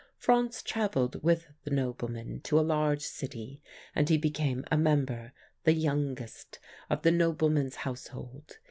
[0.17, 3.61] "Franz travelled with the nobleman to a large city,
[3.93, 5.31] and he became a member
[5.63, 6.57] the youngest
[6.89, 8.57] of the nobleman's household.